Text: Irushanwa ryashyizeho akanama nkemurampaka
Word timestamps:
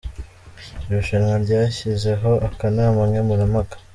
Irushanwa 0.87 1.33
ryashyizeho 1.45 2.31
akanama 2.47 3.01
nkemurampaka 3.09 3.75